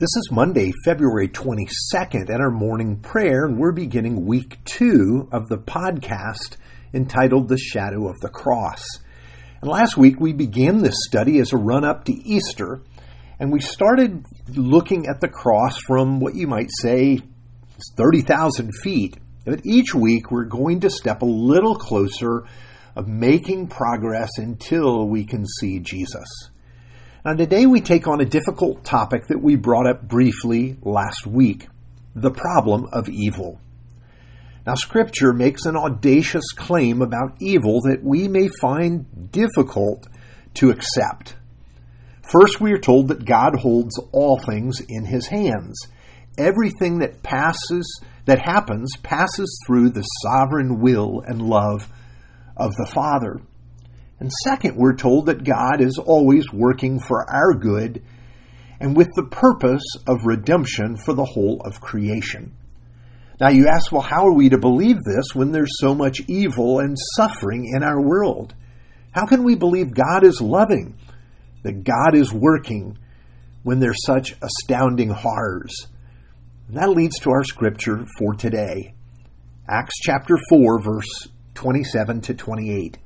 [0.00, 5.48] This is Monday, February 22nd, at our morning prayer, and we're beginning week two of
[5.48, 6.56] the podcast
[6.94, 8.84] entitled The Shadow of the Cross.
[9.60, 12.80] And last week we began this study as a run up to Easter,
[13.40, 14.24] and we started
[14.54, 17.14] looking at the cross from what you might say
[17.76, 19.16] is 30,000 feet.
[19.44, 22.44] But each week we're going to step a little closer
[22.94, 26.50] of making progress until we can see Jesus.
[27.24, 31.66] Now, today we take on a difficult topic that we brought up briefly last week
[32.14, 33.60] the problem of evil.
[34.64, 40.06] Now, Scripture makes an audacious claim about evil that we may find difficult
[40.54, 41.34] to accept.
[42.30, 45.76] First, we are told that God holds all things in his hands.
[46.38, 51.88] Everything that passes, that happens, passes through the sovereign will and love
[52.56, 53.40] of the Father.
[54.20, 58.02] And second, we're told that God is always working for our good
[58.80, 62.54] and with the purpose of redemption for the whole of creation.
[63.40, 66.80] Now, you ask, well, how are we to believe this when there's so much evil
[66.80, 68.54] and suffering in our world?
[69.12, 70.96] How can we believe God is loving,
[71.62, 72.98] that God is working
[73.62, 75.86] when there's such astounding horrors?
[76.66, 78.94] And that leads to our scripture for today
[79.68, 82.98] Acts chapter 4, verse 27 to 28.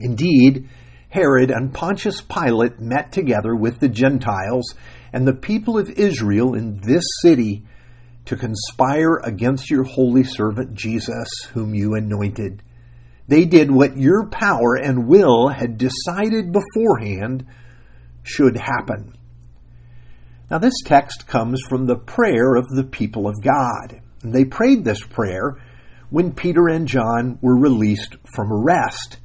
[0.00, 0.68] Indeed,
[1.10, 4.74] Herod and Pontius Pilate met together with the Gentiles
[5.12, 7.64] and the people of Israel in this city
[8.26, 12.62] to conspire against your holy servant Jesus, whom you anointed.
[13.28, 17.46] They did what your power and will had decided beforehand
[18.22, 19.14] should happen.
[20.50, 24.00] Now, this text comes from the prayer of the people of God.
[24.22, 25.56] They prayed this prayer
[26.10, 29.18] when Peter and John were released from arrest.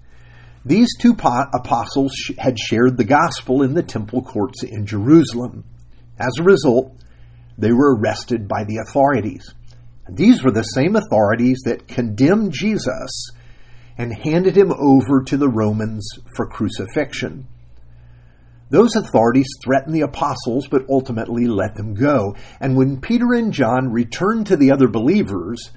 [0.65, 1.15] These two
[1.53, 5.63] apostles had shared the gospel in the temple courts in Jerusalem.
[6.17, 6.95] As a result,
[7.57, 9.53] they were arrested by the authorities.
[10.09, 13.29] These were the same authorities that condemned Jesus
[13.97, 17.47] and handed him over to the Romans for crucifixion.
[18.71, 22.35] Those authorities threatened the apostles but ultimately let them go.
[22.59, 25.71] And when Peter and John returned to the other believers,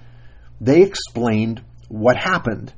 [0.61, 2.73] they explained what happened.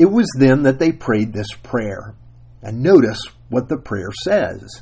[0.00, 2.14] It was then that they prayed this prayer.
[2.62, 4.80] And notice what the prayer says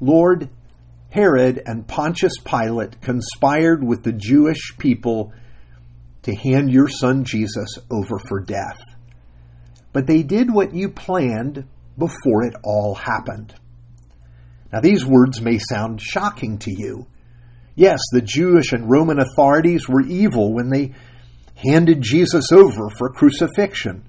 [0.00, 0.50] Lord,
[1.10, 5.32] Herod and Pontius Pilate conspired with the Jewish people
[6.22, 8.80] to hand your son Jesus over for death.
[9.92, 11.64] But they did what you planned
[11.96, 13.54] before it all happened.
[14.72, 17.06] Now, these words may sound shocking to you.
[17.76, 20.94] Yes, the Jewish and Roman authorities were evil when they
[21.54, 24.08] handed Jesus over for crucifixion.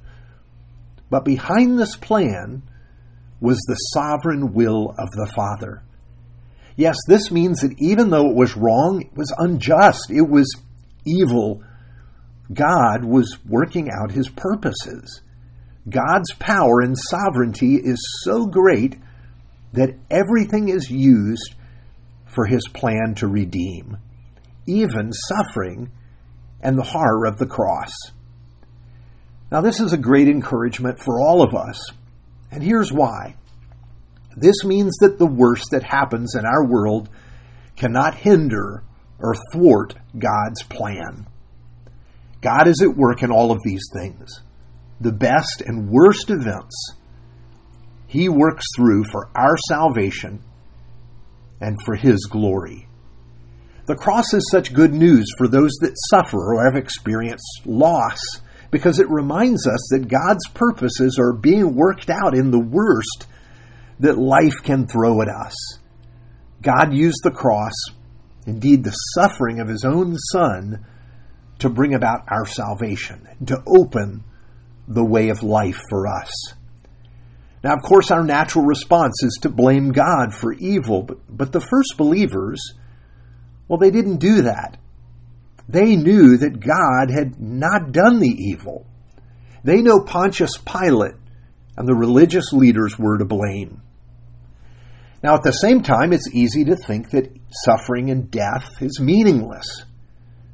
[1.13, 2.63] But behind this plan
[3.40, 5.84] was the sovereign will of the Father.
[6.75, 10.51] Yes, this means that even though it was wrong, it was unjust, it was
[11.06, 11.62] evil,
[12.51, 15.22] God was working out his purposes.
[15.88, 18.95] God's power and sovereignty is so great
[19.74, 21.53] that everything is used
[22.25, 23.97] for his plan to redeem,
[24.66, 25.91] even suffering
[26.59, 27.91] and the horror of the cross.
[29.53, 31.91] Now, this is a great encouragement for all of us,
[32.50, 33.36] and here's why.
[34.36, 37.08] This means that the worst that happens in our world
[37.75, 38.84] cannot hinder
[39.19, 41.28] or thwart God's plan.
[42.42, 44.42] God is at work in all of these things.
[45.00, 46.96] The best and worst events
[48.08, 50.42] He works through for our salvation
[51.62, 52.88] and for His glory.
[53.86, 58.18] The cross is such good news for those that suffer or have experienced loss
[58.74, 63.28] because it reminds us that God's purposes are being worked out in the worst
[64.00, 65.54] that life can throw at us.
[66.60, 67.72] God used the cross,
[68.48, 70.88] indeed the suffering of his own Son,
[71.60, 74.24] to bring about our salvation, to open
[74.88, 76.32] the way of life for us.
[77.64, 81.62] Now, of course, our natural response is to blame God for evil, but, but the
[81.62, 82.60] first believers,
[83.68, 84.80] well, they didn't do that.
[85.68, 88.86] They knew that God had not done the evil.
[89.63, 91.15] They know Pontius Pilate
[91.77, 93.81] and the religious leaders were to blame.
[95.24, 97.33] Now, at the same time, it's easy to think that
[97.63, 99.86] suffering and death is meaningless.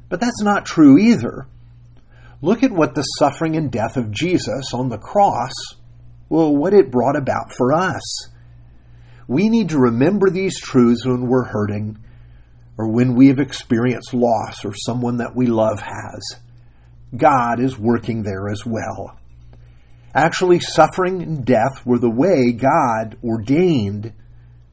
[0.08, 1.48] But that's not true either.
[2.40, 5.52] Look at what the suffering and death of Jesus on the cross,
[6.28, 8.28] well, what it brought about for us.
[9.26, 11.98] We need to remember these truths when we're hurting
[12.80, 16.40] or when we have experienced loss or someone that we love has.
[17.14, 19.18] God is working there as well.
[20.14, 24.14] Actually, suffering and death were the way God ordained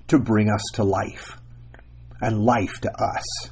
[0.07, 1.37] to bring us to life.
[2.21, 3.51] and life to us.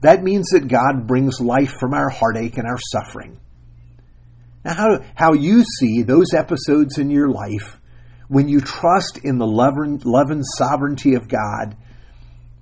[0.00, 3.38] That means that God brings life from our heartache and our suffering.
[4.64, 7.78] Now, how, how you see those episodes in your life
[8.28, 11.76] when you trust in the love and, love and sovereignty of God,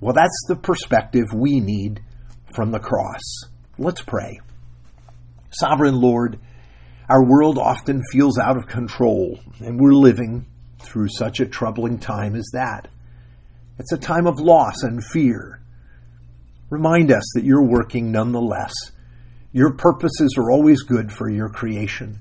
[0.01, 2.01] well, that's the perspective we need
[2.53, 3.21] from the cross.
[3.77, 4.39] Let's pray.
[5.51, 6.39] Sovereign Lord,
[7.09, 10.45] our world often feels out of control, and we're living
[10.81, 12.87] through such a troubling time as that.
[13.77, 15.61] It's a time of loss and fear.
[16.69, 18.73] Remind us that you're working nonetheless.
[19.51, 22.19] Your purposes are always good for your creation.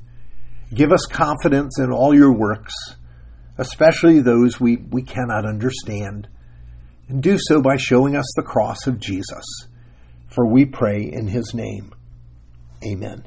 [0.72, 2.75] Give us confidence in all your works,
[3.58, 6.28] especially those we, we cannot understand,
[7.08, 9.44] and do so by showing us the cross of Jesus.
[10.28, 11.93] For we pray in his name.
[12.84, 13.25] Amen.